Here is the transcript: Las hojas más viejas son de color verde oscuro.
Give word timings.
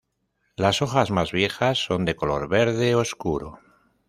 Las 0.55 0.81
hojas 0.81 1.11
más 1.11 1.31
viejas 1.31 1.77
son 1.77 2.05
de 2.05 2.15
color 2.15 2.47
verde 2.49 2.95
oscuro. 2.95 3.59